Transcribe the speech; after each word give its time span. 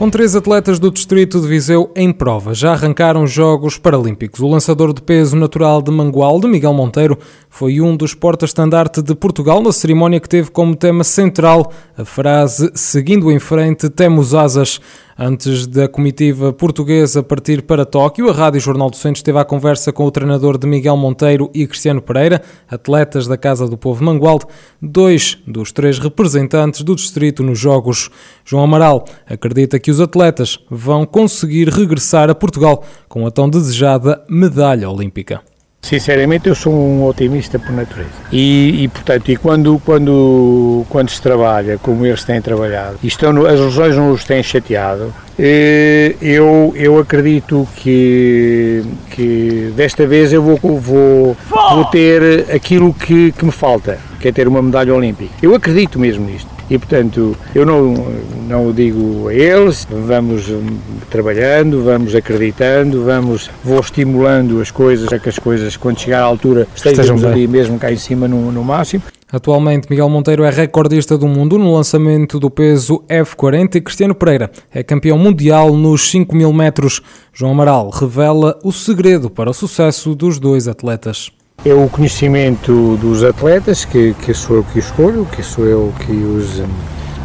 Com 0.00 0.08
três 0.08 0.34
atletas 0.34 0.78
do 0.78 0.90
Distrito 0.90 1.38
de 1.42 1.46
Viseu 1.46 1.92
em 1.94 2.10
prova, 2.10 2.54
já 2.54 2.72
arrancaram 2.72 3.22
os 3.22 3.30
Jogos 3.30 3.76
Paralímpicos. 3.76 4.40
O 4.40 4.48
lançador 4.48 4.94
de 4.94 5.02
peso 5.02 5.36
natural 5.36 5.82
de 5.82 5.90
Mangualde, 5.90 6.48
Miguel 6.48 6.72
Monteiro, 6.72 7.18
foi 7.50 7.82
um 7.82 7.94
dos 7.94 8.14
portas-estandarte 8.14 9.02
de 9.02 9.14
Portugal 9.14 9.62
na 9.62 9.70
cerimónia 9.72 10.18
que 10.18 10.26
teve 10.26 10.50
como 10.50 10.74
tema 10.74 11.04
central 11.04 11.70
a 11.98 12.06
frase 12.06 12.70
Seguindo 12.72 13.30
em 13.30 13.38
frente, 13.38 13.90
temos 13.90 14.34
asas. 14.34 14.80
Antes 15.22 15.66
da 15.66 15.86
comitiva 15.86 16.50
portuguesa 16.50 17.22
partir 17.22 17.60
para 17.60 17.84
Tóquio, 17.84 18.30
a 18.30 18.32
Rádio 18.32 18.58
Jornal 18.58 18.88
do 18.88 18.96
Centro 18.96 19.18
esteve 19.18 19.38
à 19.38 19.44
conversa 19.44 19.92
com 19.92 20.06
o 20.06 20.10
treinador 20.10 20.56
de 20.56 20.66
Miguel 20.66 20.96
Monteiro 20.96 21.50
e 21.52 21.66
Cristiano 21.66 22.00
Pereira, 22.00 22.40
atletas 22.66 23.26
da 23.26 23.36
Casa 23.36 23.68
do 23.68 23.76
Povo 23.76 24.02
Mangualde, 24.02 24.46
dois 24.80 25.36
dos 25.46 25.72
três 25.72 25.98
representantes 25.98 26.80
do 26.82 26.96
distrito 26.96 27.42
nos 27.42 27.58
Jogos. 27.58 28.08
João 28.46 28.64
Amaral 28.64 29.04
acredita 29.26 29.78
que 29.78 29.90
os 29.90 30.00
atletas 30.00 30.58
vão 30.70 31.04
conseguir 31.04 31.68
regressar 31.68 32.30
a 32.30 32.34
Portugal 32.34 32.82
com 33.06 33.26
a 33.26 33.30
tão 33.30 33.50
desejada 33.50 34.24
medalha 34.26 34.88
olímpica. 34.88 35.42
Sinceramente, 35.82 36.48
eu 36.48 36.54
sou 36.54 36.72
um 36.72 37.04
otimista 37.04 37.58
por 37.58 37.72
natureza. 37.72 38.10
E, 38.30 38.84
e, 38.84 38.88
portanto, 38.88 39.30
e 39.30 39.36
quando, 39.36 39.80
quando, 39.84 40.84
quando 40.88 41.08
se 41.08 41.20
trabalha 41.20 41.78
como 41.78 42.04
eles 42.04 42.22
têm 42.22 42.40
trabalhado, 42.40 42.98
e 43.02 43.08
estão 43.08 43.32
no, 43.32 43.46
as 43.46 43.58
lesões 43.58 43.96
não 43.96 44.12
os 44.12 44.24
têm 44.24 44.42
chateado, 44.42 45.12
eh, 45.38 46.14
eu, 46.20 46.72
eu 46.76 46.98
acredito 46.98 47.66
que, 47.76 48.84
que 49.10 49.72
desta 49.74 50.06
vez 50.06 50.32
eu 50.32 50.42
vou, 50.42 50.58
vou, 50.78 51.36
vou 51.48 51.84
ter 51.86 52.46
aquilo 52.54 52.92
que, 52.92 53.32
que 53.32 53.44
me 53.44 53.52
falta, 53.52 53.98
que 54.20 54.28
é 54.28 54.32
ter 54.32 54.46
uma 54.46 54.60
medalha 54.60 54.94
olímpica. 54.94 55.32
Eu 55.42 55.54
acredito 55.54 55.98
mesmo 55.98 56.26
nisto. 56.26 56.59
E, 56.70 56.78
portanto, 56.78 57.36
eu 57.52 57.66
não, 57.66 58.06
não 58.48 58.68
o 58.68 58.72
digo 58.72 59.28
a 59.28 59.34
eles, 59.34 59.86
vamos 59.90 60.48
hum, 60.48 60.78
trabalhando, 61.10 61.82
vamos 61.82 62.14
acreditando, 62.14 63.04
vamos, 63.04 63.50
vou 63.64 63.80
estimulando 63.80 64.60
as 64.60 64.70
coisas, 64.70 65.08
para 65.08 65.18
que 65.18 65.28
as 65.28 65.38
coisas, 65.38 65.76
quando 65.76 65.98
chegar 65.98 66.20
à 66.20 66.24
altura, 66.24 66.68
estejamos 66.74 67.24
ali 67.24 67.48
mesmo 67.48 67.76
cá 67.76 67.90
em 67.90 67.96
cima 67.96 68.28
no, 68.28 68.52
no 68.52 68.62
máximo. 68.62 69.02
Atualmente, 69.32 69.88
Miguel 69.88 70.08
Monteiro 70.08 70.42
é 70.42 70.50
recordista 70.50 71.16
do 71.16 71.28
mundo 71.28 71.56
no 71.56 71.74
lançamento 71.74 72.40
do 72.40 72.50
peso 72.50 73.04
F40 73.08 73.76
e 73.76 73.80
Cristiano 73.80 74.14
Pereira 74.14 74.50
é 74.72 74.82
campeão 74.82 75.16
mundial 75.16 75.76
nos 75.76 76.10
5 76.10 76.34
mil 76.34 76.52
metros. 76.52 77.00
João 77.32 77.52
Amaral 77.52 77.90
revela 77.90 78.58
o 78.64 78.72
segredo 78.72 79.30
para 79.30 79.50
o 79.50 79.54
sucesso 79.54 80.16
dos 80.16 80.38
dois 80.40 80.66
atletas. 80.66 81.30
É 81.64 81.74
o 81.74 81.88
conhecimento 81.90 82.96
dos 82.96 83.22
atletas, 83.22 83.84
que, 83.84 84.14
que 84.14 84.32
sou 84.32 84.56
eu 84.56 84.64
que 84.64 84.78
escolho, 84.78 85.26
que 85.26 85.42
sou 85.42 85.66
eu 85.66 85.92
que 86.06 86.12
os, 86.12 86.62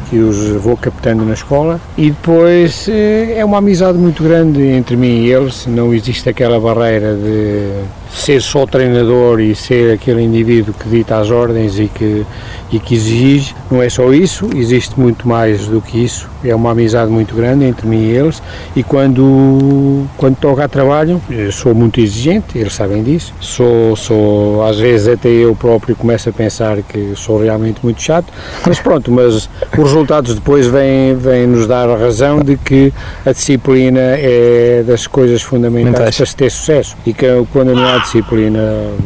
que 0.09 0.17
os 0.17 0.50
vou 0.61 0.78
captando 0.78 1.25
na 1.25 1.34
escola, 1.34 1.80
e 1.98 2.11
depois 2.11 2.88
eh, 2.88 3.36
é 3.38 3.45
uma 3.45 3.58
amizade 3.58 3.98
muito 3.98 4.23
grande 4.23 4.61
entre 4.61 4.95
mim 4.95 5.23
e 5.23 5.31
eles, 5.31 5.66
não 5.67 5.94
existe 5.94 6.30
aquela 6.30 6.59
barreira 6.59 7.14
de 7.16 7.86
ser 8.16 8.42
só 8.42 8.66
treinador 8.66 9.39
e 9.39 9.53
ser 9.53 9.94
aquele 9.94 10.22
indivíduo 10.22 10.73
que 10.73 10.88
dita 10.88 11.17
as 11.17 11.30
ordens 11.30 11.78
e 11.78 11.88
que, 11.88 12.26
e 12.72 12.80
que 12.80 12.95
exige, 12.95 13.53
não 13.70 13.81
é 13.81 13.89
só 13.89 14.11
isso, 14.14 14.50
existe 14.56 15.00
muito 15.00 15.28
mais 15.28 15.67
do 15.67 15.81
que 15.81 16.03
isso. 16.03 16.30
É 16.44 16.53
uma 16.56 16.72
amizade 16.72 17.11
muito 17.11 17.36
grande 17.36 17.66
entre 17.66 17.88
mim 17.88 18.03
e 18.03 18.11
eles. 18.11 18.42
E 18.76 18.83
quando, 18.83 20.06
quando 20.16 20.36
toca 20.38 20.64
a 20.64 20.67
trabalho, 20.67 21.22
sou 21.52 21.73
muito 21.73 22.00
exigente, 22.00 22.58
eles 22.58 22.73
sabem 22.73 23.03
disso. 23.03 23.33
Sou, 23.39 23.95
sou, 23.95 24.64
às 24.64 24.80
vezes 24.80 25.08
até 25.08 25.30
eu 25.30 25.55
próprio 25.55 25.95
começo 25.95 26.30
a 26.30 26.32
pensar 26.32 26.77
que 26.83 27.14
sou 27.15 27.42
realmente 27.42 27.80
muito 27.83 28.02
chato, 28.02 28.32
mas 28.65 28.80
pronto, 28.80 29.11
mas 29.11 29.49
os 29.77 29.95
resultados 29.95 30.36
depois 30.36 30.67
vêm, 30.67 31.16
vêm 31.16 31.48
nos 31.48 31.67
dar 31.67 31.89
a 31.89 31.95
razão 31.95 32.39
de 32.39 32.58
que 32.58 32.94
a 33.26 33.32
disciplina 33.32 34.02
é 34.02 34.83
das 34.86 35.08
coisas 35.08 35.42
fundamentais 35.42 36.17
para 36.17 36.26
se 36.26 36.36
ter 36.36 36.50
sucesso 36.52 36.98
e 37.06 37.14
que 37.14 37.26
quando 37.54 37.73
não 37.73 37.88
há 37.88 38.00
disciplina, 38.00 38.60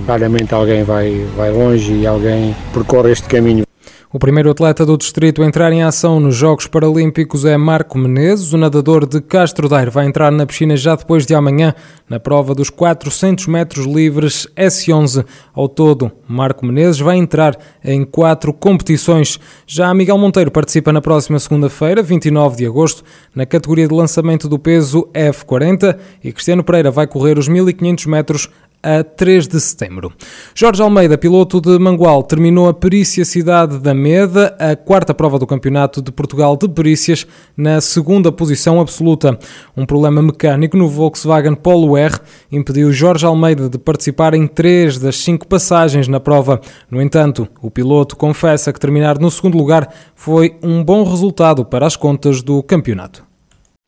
raramente 0.08 0.52
alguém 0.52 0.84
vai, 0.84 1.28
vai 1.38 1.52
longe 1.52 1.94
e 1.94 2.08
alguém 2.08 2.56
percorre 2.74 3.12
este 3.12 3.28
caminho. 3.28 3.69
O 4.12 4.18
primeiro 4.18 4.50
atleta 4.50 4.84
do 4.88 4.98
distrito 4.98 5.44
a 5.44 5.46
entrar 5.46 5.72
em 5.72 5.84
ação 5.84 6.20
nos 6.20 6.36
Jogos 6.36 6.66
Paralímpicos 6.66 7.46
é 7.46 7.56
Marco 7.56 7.96
Menezes. 7.96 8.52
O 8.52 8.58
nadador 8.58 9.06
de 9.06 9.22
Castro 9.22 9.70
Daire 9.70 9.92
vai 9.92 10.08
entrar 10.08 10.32
na 10.32 10.48
piscina 10.48 10.76
já 10.76 10.96
depois 10.96 11.28
de 11.28 11.36
amanhã, 11.36 11.76
na 12.10 12.20
prova 12.20 12.56
dos 12.56 12.72
400 12.72 13.46
metros 13.46 13.86
livres 13.86 14.48
S11. 14.58 15.24
Ao 15.54 15.70
todo, 15.70 16.12
Marco 16.28 16.66
Menezes 16.66 17.00
vai 17.00 17.18
entrar 17.18 17.56
em 17.86 18.04
quatro 18.04 18.52
competições. 18.52 19.40
Já 19.68 19.94
Miguel 19.94 20.18
Monteiro 20.18 20.50
participa 20.50 20.92
na 20.92 21.02
próxima 21.02 21.38
segunda-feira, 21.38 22.02
29 22.02 22.58
de 22.58 22.66
agosto, 22.66 23.04
na 23.36 23.46
categoria 23.46 23.88
de 23.88 23.94
lançamento 23.94 24.50
do 24.50 24.58
peso 24.58 25.08
F40 25.14 25.96
e 26.24 26.32
Cristiano 26.32 26.64
Pereira 26.64 26.90
vai 26.90 27.06
correr 27.06 27.38
os 27.38 27.48
1500 27.48 28.08
metros 28.08 28.50
a 28.82 29.04
3 29.04 29.48
de 29.48 29.60
setembro. 29.60 30.12
Jorge 30.56 30.82
Almeida, 30.82 31.18
piloto 31.18 31.60
de 31.60 31.78
Mangual, 31.78 32.24
terminou 32.24 32.68
a 32.68 32.74
perícia 32.74 33.26
Cidade 33.26 33.78
da 33.80 33.94
Meda, 33.94 34.56
a 34.60 34.76
quarta 34.76 35.14
prova 35.14 35.38
do 35.38 35.46
Campeonato 35.46 36.02
de 36.02 36.12
Portugal 36.12 36.56
de 36.56 36.68
Perícias, 36.68 37.28
na 37.56 37.82
segunda 37.82 38.32
posição 38.32 38.80
absoluta. 38.80 39.38
Um 39.76 39.86
problema 39.86 40.22
mecânico 40.22 40.78
no 40.78 40.88
Volkswagen 40.88 41.56
Polo 41.56 41.98
R 41.98 42.18
impediu 42.52 42.92
Jorge 42.92 43.26
Almeida 43.26 43.70
de 43.70 43.78
participar 43.78 44.34
em 44.34 44.48
três 44.48 44.98
das 44.98 45.18
cinco 45.18 45.48
passagens 45.48 46.08
na 46.08 46.20
prova. 46.20 46.60
No 46.90 47.02
entanto, 47.02 47.48
o 47.62 47.70
piloto 47.70 48.16
confessa 48.16 48.74
que 48.74 48.80
terminar 48.80 49.20
no 49.20 49.30
segundo 49.30 49.58
lugar 49.58 49.94
foi 50.16 50.56
um 50.64 50.84
bom 50.84 51.04
resultado 51.04 51.66
para 51.66 51.86
as 51.86 51.96
contas 51.96 52.42
do 52.42 52.64
campeonato 52.64 53.29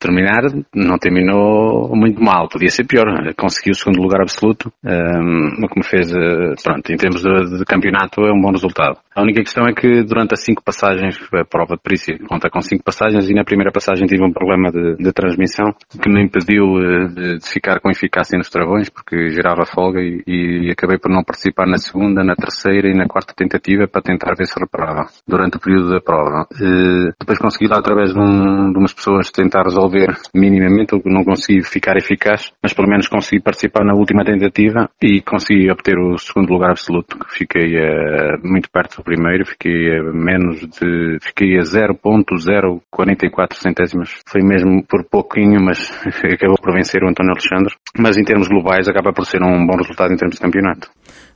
terminar, 0.01 0.41
não 0.73 0.97
terminou 0.97 1.95
muito 1.95 2.21
mal, 2.21 2.49
podia 2.49 2.69
ser 2.69 2.85
pior. 2.85 3.05
Conseguiu 3.37 3.71
o 3.71 3.75
segundo 3.75 4.01
lugar 4.01 4.21
absoluto, 4.21 4.73
um, 4.83 5.63
o 5.63 5.69
que 5.69 5.79
me 5.79 5.85
fez, 5.85 6.11
eh, 6.11 6.55
pronto, 6.63 6.91
em 6.91 6.97
termos 6.97 7.21
de, 7.21 7.59
de, 7.59 7.65
campeonato 7.65 8.21
é 8.21 8.33
um 8.33 8.41
bom 8.41 8.51
resultado. 8.51 8.97
A 9.13 9.21
única 9.21 9.41
questão 9.41 9.65
é 9.67 9.73
que 9.73 10.03
durante 10.03 10.33
as 10.33 10.43
cinco 10.43 10.63
passagens, 10.63 11.19
a 11.33 11.43
prova 11.43 11.75
de 11.75 11.81
perícia 11.81 12.17
conta 12.29 12.49
com 12.49 12.61
cinco 12.61 12.81
passagens 12.81 13.29
e 13.29 13.33
na 13.33 13.43
primeira 13.43 13.69
passagem 13.69 14.07
tive 14.07 14.23
um 14.23 14.31
problema 14.31 14.71
de, 14.71 14.95
de 14.95 15.11
transmissão 15.11 15.73
que 16.01 16.09
me 16.09 16.23
impediu 16.23 16.79
eh, 16.79 17.07
de, 17.07 17.37
de, 17.39 17.49
ficar 17.49 17.81
com 17.81 17.89
eficácia 17.89 18.37
nos 18.37 18.49
travões 18.49 18.89
porque 18.89 19.29
gerava 19.31 19.65
folga 19.65 19.99
e, 19.99 20.23
e, 20.25 20.71
acabei 20.71 20.97
por 20.97 21.11
não 21.11 21.25
participar 21.25 21.67
na 21.67 21.77
segunda, 21.77 22.23
na 22.23 22.35
terceira 22.35 22.87
e 22.87 22.93
na 22.93 23.05
quarta 23.05 23.33
tentativa 23.35 23.85
para 23.85 24.01
tentar 24.01 24.33
ver 24.33 24.45
se 24.45 24.57
reparava 24.57 25.05
durante 25.27 25.57
o 25.57 25.59
período 25.59 25.89
da 25.89 25.99
prova. 25.99 26.47
E, 26.57 27.09
eh, 27.09 27.11
depois 27.19 27.37
consegui 27.37 27.67
lá 27.67 27.79
através 27.79 28.13
de, 28.13 28.19
um, 28.19 28.71
de 28.71 28.79
umas 28.79 28.93
pessoas 28.93 29.29
tentar 29.29 29.63
resolver 29.63 30.15
minimamente, 30.33 30.95
não 31.03 31.25
consegui 31.25 31.63
ficar 31.63 31.97
eficaz, 31.97 32.53
mas 32.63 32.73
pelo 32.73 32.87
menos 32.87 33.09
consegui 33.09 33.41
participar 33.41 33.83
na 33.83 33.93
última 33.93 34.23
tentativa 34.23 34.89
e 35.03 35.21
consegui 35.21 35.69
obter 35.69 35.97
o 35.99 36.17
segundo 36.17 36.53
lugar 36.53 36.69
absoluto. 36.69 37.17
Fiquei 37.27 37.75
uh, 37.75 38.39
muito 38.41 38.69
perto 38.71 39.00
do 39.01 39.03
primeiro, 39.03 39.45
fiquei 39.45 39.97
a 39.97 40.03
menos 40.13 40.61
de, 40.61 41.17
fiquei 41.21 41.57
a 41.57 41.63
0.044 41.63 43.55
centésimas. 43.55 44.21
Foi 44.27 44.41
mesmo 44.41 44.83
por 44.87 45.03
pouquinho, 45.03 45.59
mas 45.59 45.91
acabou 46.23 46.57
por 46.61 46.73
vencer 46.73 47.03
o 47.03 47.09
António 47.09 47.31
Alexandre. 47.31 47.73
Mas 47.97 48.15
em 48.17 48.23
termos 48.23 48.47
globais 48.47 48.87
acaba 48.87 49.11
por 49.11 49.25
ser 49.25 49.41
um 49.43 49.65
bom 49.65 49.75
resultado 49.75 50.13
em 50.13 50.17
termos 50.17 50.35
de 50.35 50.41
campeonato. 50.41 50.89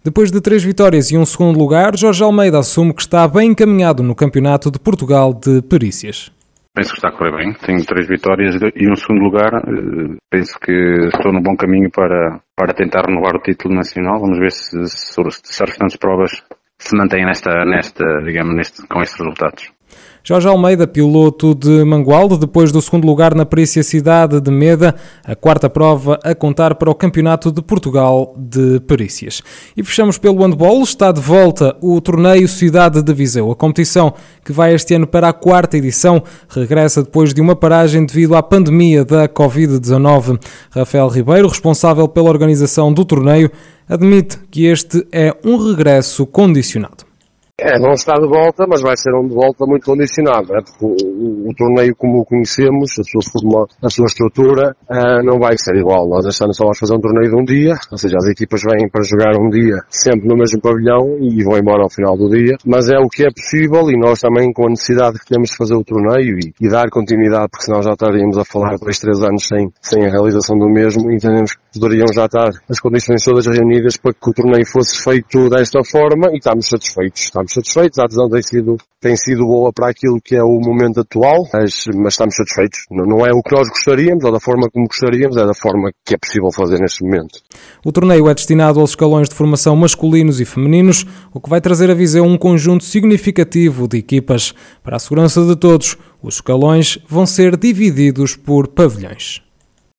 Depois 0.04 0.32
de 0.32 0.40
três 0.40 0.64
vitórias 0.64 1.12
e 1.12 1.18
um 1.18 1.26
segundo 1.26 1.58
lugar, 1.58 1.98
Jorge 1.98 2.24
Almeida 2.24 2.60
assume 2.60 2.94
que 2.94 3.02
está 3.02 3.28
bem 3.28 3.50
encaminhado 3.52 4.04
no 4.04 4.16
Campeonato 4.16 4.70
de 4.70 4.80
Portugal 4.80 5.34
de 5.34 5.62
Perícias. 5.64 6.32
Penso 6.74 6.92
que 6.92 6.98
está 6.98 7.08
a 7.08 7.12
correr 7.12 7.36
bem. 7.36 7.54
Tenho 7.54 7.84
três 7.86 8.08
vitórias 8.08 8.56
e 8.76 8.92
um 8.92 8.96
segundo 8.96 9.24
lugar. 9.24 9.54
Eh, 9.56 10.18
penso 10.30 10.60
que 10.60 10.74
estou 11.08 11.32
no 11.32 11.42
bom 11.42 11.56
caminho 11.56 11.90
para, 11.90 12.42
para 12.54 12.74
tentar 12.74 13.06
renovar 13.08 13.36
o 13.36 13.42
título 13.42 13.74
nacional. 13.74 14.20
Vamos 14.20 14.38
ver 14.38 14.52
se, 14.52 14.86
se, 14.86 15.16
se 15.44 15.64
as 15.64 15.70
restantes 15.70 15.96
provas 15.96 16.44
se 16.88 16.96
mantêm 16.96 17.26
nesta, 17.26 17.66
nesta, 17.66 18.06
digamos, 18.24 18.56
neste, 18.56 18.88
com 18.88 19.02
estes 19.02 19.20
resultados. 19.20 19.75
Jorge 20.28 20.48
Almeida, 20.48 20.88
piloto 20.88 21.54
de 21.54 21.84
Mangualde, 21.84 22.40
depois 22.40 22.72
do 22.72 22.82
segundo 22.82 23.06
lugar 23.06 23.36
na 23.36 23.46
perícia 23.46 23.84
Cidade 23.84 24.42
de 24.42 24.50
Meda, 24.50 24.96
a 25.24 25.36
quarta 25.36 25.70
prova 25.70 26.20
a 26.24 26.34
contar 26.34 26.74
para 26.74 26.90
o 26.90 26.96
Campeonato 26.96 27.52
de 27.52 27.62
Portugal 27.62 28.34
de 28.36 28.80
Perícias. 28.88 29.44
E 29.78 29.84
fechamos 29.84 30.18
pelo 30.18 30.42
handball, 30.42 30.82
está 30.82 31.12
de 31.12 31.22
volta 31.22 31.78
o 31.80 32.02
torneio 32.02 32.48
Cidade 32.48 33.04
de 33.04 33.14
Viseu. 33.14 33.52
A 33.52 33.56
competição, 33.56 34.16
que 34.44 34.52
vai 34.52 34.74
este 34.74 34.96
ano 34.96 35.06
para 35.06 35.30
a 35.30 35.34
quarta 35.34 35.78
edição, 35.78 36.24
regressa 36.50 37.04
depois 37.04 37.32
de 37.32 37.40
uma 37.40 37.56
paragem 37.56 38.04
devido 38.04 38.36
à 38.36 38.42
pandemia 38.42 39.06
da 39.06 39.30
Covid-19. 39.30 40.40
Rafael 40.72 41.08
Ribeiro, 41.08 41.48
responsável 41.48 42.08
pela 42.08 42.30
organização 42.30 42.92
do 42.92 43.06
torneio, 43.06 43.52
admite 43.88 44.40
que 44.50 44.66
este 44.66 45.06
é 45.12 45.36
um 45.44 45.58
regresso 45.58 46.26
condicionado. 46.26 47.06
É, 47.58 47.80
não 47.80 47.94
está 47.94 48.16
de 48.16 48.28
volta, 48.28 48.66
mas 48.68 48.82
vai 48.82 48.98
ser 48.98 49.16
um 49.16 49.30
de 49.30 49.34
volta 49.34 49.66
muito 49.66 49.86
condicionado, 49.86 50.54
é? 50.54 50.60
porque 50.62 50.84
o, 50.84 50.90
o, 50.90 51.50
o, 51.50 51.56
torneio 51.56 51.96
como 51.96 52.20
o 52.20 52.26
conhecemos, 52.26 52.92
a 53.00 53.04
sua 53.04 53.22
forma, 53.32 53.66
a 53.82 53.90
sua 53.90 54.08
estrutura, 54.08 54.76
uh, 54.92 55.24
não 55.24 55.40
vai 55.40 55.56
ser 55.58 55.74
igual. 55.78 56.06
Nós 56.10 56.26
este 56.26 56.44
ano 56.44 56.54
só 56.54 56.66
vamos 56.66 56.78
fazer 56.78 56.94
um 56.94 57.00
torneio 57.00 57.32
de 57.32 57.42
um 57.42 57.46
dia, 57.46 57.76
ou 57.90 57.98
seja, 57.98 58.18
as 58.18 58.28
equipas 58.28 58.60
vêm 58.62 58.90
para 58.90 59.04
jogar 59.04 59.40
um 59.40 59.50
dia 59.50 59.80
sempre 59.88 60.28
no 60.28 60.36
mesmo 60.36 60.60
pavilhão 60.60 61.16
e 61.22 61.42
vão 61.46 61.58
embora 61.58 61.84
ao 61.84 61.90
final 61.90 62.18
do 62.18 62.28
dia, 62.28 62.58
mas 62.66 62.90
é 62.90 63.00
o 63.00 63.08
que 63.08 63.24
é 63.24 63.30
possível 63.32 63.90
e 63.90 63.98
nós 63.98 64.20
também 64.20 64.52
com 64.52 64.68
a 64.68 64.72
necessidade 64.72 65.18
que 65.18 65.26
temos 65.26 65.52
de 65.52 65.56
fazer 65.56 65.76
o 65.76 65.84
torneio 65.86 66.38
e, 66.38 66.54
e 66.60 66.68
dar 66.68 66.90
continuidade, 66.90 67.48
porque 67.52 67.64
senão 67.64 67.82
já 67.82 67.94
estaríamos 67.94 68.38
a 68.38 68.44
falar 68.44 68.76
dois, 68.76 69.00
três 69.00 69.24
anos 69.24 69.48
sem, 69.48 69.72
sem 69.82 70.06
a 70.06 70.12
realização 70.12 70.58
do 70.58 70.68
mesmo 70.68 71.10
entendemos 71.10 71.54
que 71.56 71.80
poderiam 71.80 72.08
já 72.14 72.26
estar 72.26 72.50
as 72.70 72.80
condições 72.82 73.24
todas 73.24 73.48
reunidas 73.48 73.96
para 73.96 74.12
que 74.12 74.30
o 74.30 74.34
torneio 74.34 74.66
fosse 74.68 75.02
feito 75.02 75.50
desta 75.50 75.80
forma 75.86 76.28
e 76.34 76.38
estamos 76.38 76.68
satisfeitos. 76.68 77.22
Estamos 77.22 77.45
satisfeitos, 77.54 78.00
a 78.00 78.04
adesão 78.04 78.30
tem 78.30 78.42
sido, 78.42 78.78
tem 79.00 79.16
sido 79.16 79.46
boa 79.46 79.72
para 79.74 79.90
aquilo 79.90 80.20
que 80.24 80.36
é 80.36 80.44
o 80.44 80.60
momento 80.60 81.02
atual, 81.02 81.48
mas, 81.54 81.86
mas 81.96 82.14
estamos 82.14 82.36
satisfeitos. 82.36 82.80
Não, 82.92 83.06
não 83.06 83.26
é 83.26 83.32
o 83.32 83.42
que 83.42 83.56
nós 83.56 83.68
gostaríamos 83.70 84.24
ou 84.24 84.32
da 84.32 84.40
forma 84.40 84.70
como 84.72 84.88
gostaríamos, 84.88 85.38
é 85.38 85.46
da 85.46 85.54
forma 85.54 85.92
que 86.06 86.16
é 86.16 86.18
possível 86.18 86.52
fazer 86.52 86.80
neste 86.80 87.04
momento. 87.04 87.40
O 87.84 87.92
torneio 87.92 88.30
é 88.30 88.34
destinado 88.34 88.80
aos 88.80 88.92
escalões 88.92 89.30
de 89.30 89.36
formação 89.36 89.76
masculinos 89.76 90.40
e 90.42 90.46
femininos, 90.46 91.06
o 91.34 91.40
que 91.40 91.50
vai 91.50 91.62
trazer 91.62 91.90
a 91.92 91.94
Viseu 91.94 92.24
um 92.24 92.38
conjunto 92.38 92.84
significativo 92.84 93.88
de 93.88 93.98
equipas. 93.98 94.54
Para 94.84 94.98
a 94.98 95.00
segurança 95.00 95.46
de 95.46 95.56
todos, 95.56 95.98
os 96.22 96.36
escalões 96.36 96.98
vão 97.08 97.26
ser 97.26 97.56
divididos 97.56 98.36
por 98.36 98.68
pavilhões. 98.68 99.45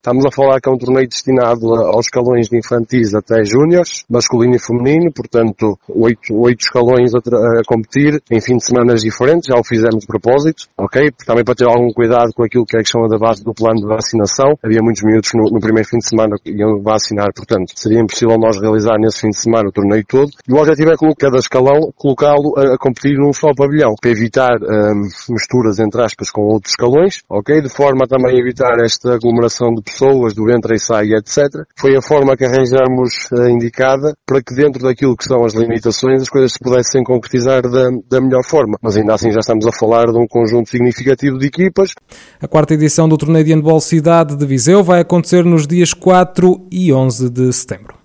Estamos 0.07 0.25
a 0.25 0.31
falar 0.31 0.61
que 0.61 0.69
é 0.69 0.73
um 0.73 0.79
torneio 0.79 1.09
destinado 1.09 1.67
aos 1.75 2.07
escalões 2.07 2.49
de 2.49 2.57
infantis 2.57 3.13
até 3.13 3.45
júniores, 3.45 4.05
masculino 4.09 4.55
e 4.55 4.59
feminino, 4.61 5.11
portanto, 5.13 5.77
oito, 5.89 6.33
oito 6.33 6.61
escalões 6.61 7.13
a, 7.13 7.19
a, 7.19 7.63
competir 7.67 8.23
em 8.31 8.41
fim 8.41 8.57
de 8.57 8.65
semana 8.65 8.95
diferentes, 8.95 9.49
já 9.49 9.59
o 9.59 9.65
fizemos 9.65 10.03
de 10.03 10.07
propósito, 10.07 10.69
ok? 10.79 11.11
Também 11.27 11.43
para 11.43 11.57
ter 11.57 11.67
algum 11.67 11.91
cuidado 11.91 12.31
com 12.37 12.45
aquilo 12.45 12.65
que 12.65 12.77
é 12.77 12.79
a 12.79 12.83
questão 12.85 13.05
da 13.09 13.19
base 13.19 13.43
do 13.43 13.53
plano 13.53 13.81
de 13.81 13.87
vacinação. 13.89 14.55
Havia 14.63 14.79
muitos 14.81 15.03
minutos 15.03 15.31
no, 15.35 15.51
no 15.51 15.59
primeiro 15.59 15.89
fim 15.89 15.99
de 15.99 16.09
semana 16.09 16.37
que 16.39 16.53
iam 16.53 16.81
vacinar, 16.81 17.27
portanto, 17.35 17.73
seria 17.75 18.01
impossível 18.01 18.39
nós 18.39 18.61
realizar 18.61 19.01
nesse 19.01 19.23
fim 19.23 19.31
de 19.31 19.41
semana 19.41 19.69
o 19.71 19.73
torneio 19.73 20.05
todo. 20.07 20.31
E 20.47 20.53
o 20.53 20.57
objetivo 20.57 20.93
é 20.93 20.97
colocar 20.97 21.27
cada 21.27 21.39
escalão, 21.39 21.93
colocá-lo 21.97 22.55
a, 22.57 22.75
a, 22.75 22.79
competir 22.79 23.19
num 23.19 23.33
só 23.33 23.49
pavilhão, 23.57 23.97
para 24.01 24.11
evitar 24.13 24.55
um, 24.63 25.03
misturas, 25.35 25.81
entre 25.81 26.01
aspas, 26.01 26.31
com 26.31 26.43
outros 26.43 26.75
escalões, 26.75 27.23
ok? 27.29 27.61
De 27.61 27.69
forma 27.69 28.07
também 28.07 28.37
a 28.37 28.39
evitar 28.39 28.79
esta 28.85 29.15
aglomeração 29.15 29.75
de 29.75 29.83
pessoas 29.83 29.96
pessoas, 29.97 30.35
do 30.35 30.51
entra 30.51 30.75
e 30.75 30.79
sai, 30.79 31.07
etc. 31.15 31.65
Foi 31.79 31.97
a 31.97 32.03
forma 32.03 32.37
que 32.37 32.45
arranjamos 32.45 33.29
a 33.33 33.51
indicada 33.51 34.15
para 34.27 34.43
que 34.43 34.55
dentro 34.55 34.83
daquilo 34.83 35.17
que 35.17 35.25
são 35.25 35.45
as 35.45 35.55
limitações 35.55 36.23
as 36.23 36.29
coisas 36.29 36.53
se 36.53 36.59
pudessem 36.59 37.03
concretizar 37.03 37.63
da, 37.63 37.89
da 38.09 38.21
melhor 38.21 38.45
forma. 38.45 38.77
Mas 38.83 38.97
ainda 38.97 39.15
assim 39.15 39.31
já 39.31 39.41
estamos 39.41 39.67
a 39.67 39.73
falar 39.73 40.07
de 40.07 40.19
um 40.19 40.27
conjunto 40.29 40.69
significativo 40.69 41.39
de 41.39 41.47
equipas. 41.47 41.93
A 42.41 42.47
quarta 42.47 42.75
edição 42.75 43.09
do 43.09 43.17
torneio 43.17 43.45
de 43.45 43.55
handball 43.55 43.81
Cidade 43.81 44.37
de 44.37 44.47
Viseu 44.47 44.85
vai 44.85 45.01
acontecer 45.01 45.45
nos 45.45 45.67
dias 45.67 45.95
4 45.95 46.69
e 46.71 46.93
11 46.93 47.31
de 47.31 47.53
setembro. 47.53 47.96